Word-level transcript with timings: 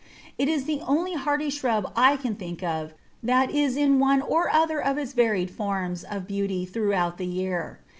It 0.39 0.49
is 0.49 0.63
the 0.63 0.81
only 0.87 1.13
hardy 1.13 1.51
shrub 1.51 1.93
I 1.95 2.17
can 2.17 2.33
think 2.33 2.63
of 2.63 2.95
that 3.21 3.51
is 3.51 3.77
in 3.77 3.99
one 3.99 4.19
or 4.23 4.49
other 4.49 4.83
of 4.83 4.97
its 4.97 5.13
varied 5.13 5.51
forms 5.51 6.03
of 6.03 6.25
beauty 6.25 6.65
throughout 6.65 7.19
the 7.19 7.27
year. 7.27 7.81